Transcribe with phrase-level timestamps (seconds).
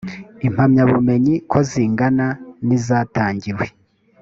[0.47, 2.27] impamyabumenyi ko zingana
[2.67, 3.65] n izatangiwe